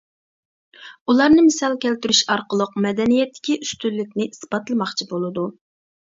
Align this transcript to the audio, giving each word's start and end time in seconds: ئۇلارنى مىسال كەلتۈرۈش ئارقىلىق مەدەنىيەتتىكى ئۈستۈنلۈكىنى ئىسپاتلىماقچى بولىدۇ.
ئۇلارنى 1.13 1.41
مىسال 1.49 1.75
كەلتۈرۈش 1.83 2.21
ئارقىلىق 2.35 2.71
مەدەنىيەتتىكى 2.85 3.57
ئۈستۈنلۈكىنى 3.65 4.27
ئىسپاتلىماقچى 4.31 5.07
بولىدۇ. 5.13 5.45